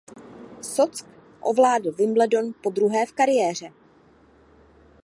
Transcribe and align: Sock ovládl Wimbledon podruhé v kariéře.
Sock 0.61 1.03
ovládl 1.41 1.91
Wimbledon 1.91 2.53
podruhé 2.63 3.05
v 3.05 3.11
kariéře. 3.13 3.73